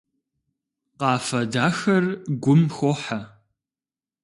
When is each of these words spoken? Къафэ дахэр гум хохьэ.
Къафэ 0.99 1.39
дахэр 1.51 2.05
гум 2.43 2.61
хохьэ. 2.75 3.19